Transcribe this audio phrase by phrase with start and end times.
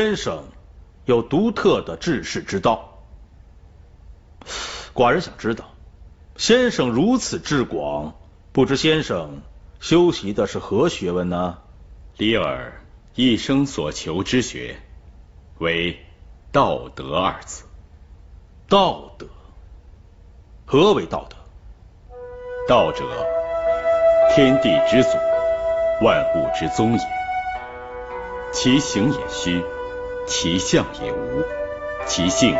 [0.00, 0.44] 先生
[1.04, 3.02] 有独特的治世之道，
[4.94, 5.74] 寡人想知道，
[6.38, 8.14] 先生如此智广，
[8.50, 9.42] 不知先生
[9.78, 11.58] 修习的是何学问呢？
[12.16, 12.80] 李耳
[13.14, 14.80] 一生所求之学，
[15.58, 16.00] 为
[16.50, 17.64] 道德二字。
[18.70, 19.26] 道德，
[20.64, 21.36] 何为道德？
[22.66, 23.04] 道者，
[24.34, 25.10] 天地之祖，
[26.02, 27.04] 万物之宗也。
[28.50, 29.62] 其行也虚，
[30.30, 31.42] 其象也无，
[32.06, 32.54] 其性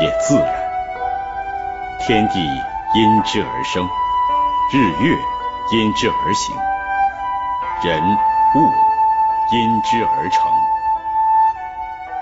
[0.00, 0.54] 也自然。
[2.00, 2.40] 天地
[2.94, 3.86] 因之而生，
[4.72, 5.14] 日月
[5.72, 6.56] 因之而行，
[7.84, 8.58] 人物
[9.52, 10.40] 因之而成。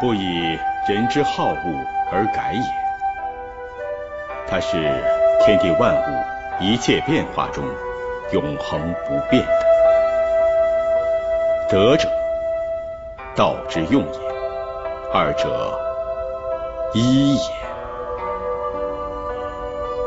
[0.00, 0.58] 不以
[0.88, 2.64] 人之好恶而改也。
[4.48, 4.72] 它是
[5.44, 6.24] 天地万物
[6.60, 7.64] 一切变化中
[8.32, 9.66] 永恒不变的。
[11.70, 12.08] 德者，
[13.36, 14.31] 道之用也；
[15.14, 15.78] 二者，
[16.94, 17.42] 一也。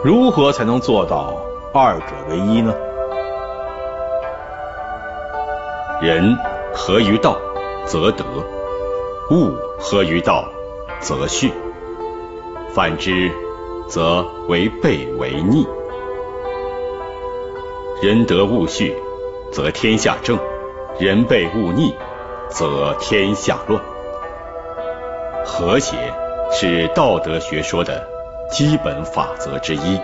[0.04, 1.36] 如何才能做到
[1.72, 2.74] 二者为一呢？
[6.02, 6.36] 人
[6.74, 7.38] 合于道，
[7.86, 8.24] 则德；
[9.30, 10.44] 物合于道，
[11.00, 11.54] 则序。
[12.74, 13.32] 反之，
[13.88, 15.68] 则为悖为逆。
[18.02, 18.96] 人德物序，
[19.52, 20.36] 则天下正；
[20.98, 21.94] 人悖物逆，
[22.50, 23.80] 则天下乱。
[25.46, 25.96] 和谐
[26.52, 28.06] 是道德学说的
[28.52, 30.00] 基本法则之一。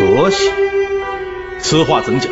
[0.00, 0.52] 和谐，
[1.60, 2.30] 此话怎讲？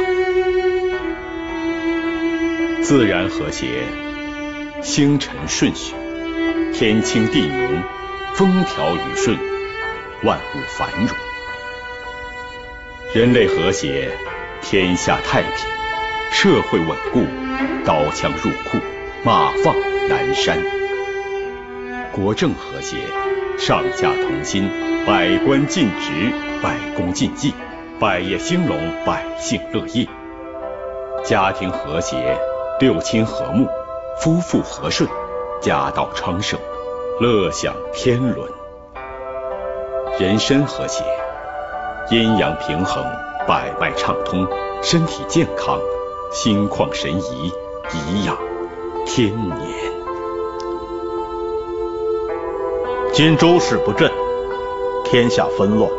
[2.83, 3.67] 自然和谐，
[4.83, 5.95] 星辰顺序。
[6.75, 7.83] 天清地明，
[8.35, 9.39] 风调雨顺，
[10.25, 11.17] 万物繁荣。
[13.15, 14.11] 人类和谐，
[14.61, 15.53] 天下太平，
[16.33, 17.21] 社会稳固，
[17.85, 18.79] 刀枪入库，
[19.23, 19.77] 马放
[20.09, 20.59] 南山。
[22.11, 22.97] 国政和谐，
[23.59, 24.69] 上下同心，
[25.07, 26.33] 百官尽职，
[26.63, 27.53] 百工尽技，
[28.01, 30.09] 百业兴隆，百姓乐业。
[31.23, 32.37] 家庭和谐，
[32.81, 33.69] 六亲和睦，
[34.19, 35.09] 夫妇和顺。
[35.61, 36.59] 家道昌盛，
[37.21, 38.49] 乐享天伦；
[40.19, 41.05] 人身和谐，
[42.11, 43.05] 阴阳平衡，
[43.47, 44.49] 百脉畅通，
[44.83, 45.79] 身体健康，
[46.33, 47.53] 心旷神怡，
[47.93, 48.39] 颐养
[49.05, 49.93] 天年。
[53.13, 54.11] 今周氏不振，
[55.05, 55.91] 天下纷乱，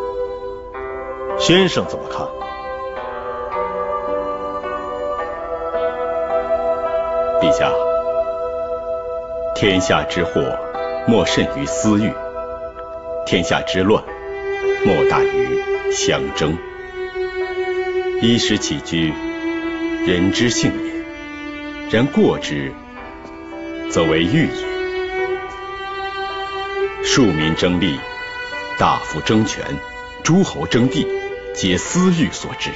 [1.38, 2.28] 先生怎么看？
[7.40, 7.72] 陛下。
[9.54, 10.42] 天下之祸，
[11.08, 12.10] 莫甚于私欲；
[13.28, 14.04] 天下之乱，
[14.84, 15.62] 莫大于
[15.92, 16.58] 相争。
[18.20, 19.14] 衣食起居，
[20.06, 20.92] 人之性也；
[21.90, 22.74] 然过之，
[23.90, 24.54] 则为欲也。
[27.06, 27.98] 庶民争利，
[28.78, 29.64] 大夫争权，
[30.22, 31.08] 诸侯争地，
[31.56, 32.72] 皆私欲所致。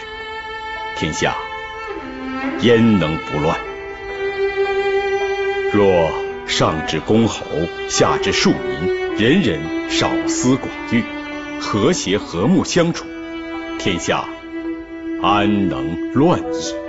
[0.96, 1.36] 天下
[2.62, 3.60] 焉能不乱？
[5.74, 6.10] 若
[6.48, 7.46] 上至公侯，
[7.90, 9.60] 下至庶民，人人
[9.90, 11.04] 少私寡欲，
[11.60, 13.06] 和谐和睦相处，
[13.80, 14.24] 天下
[15.22, 16.87] 安能乱矣？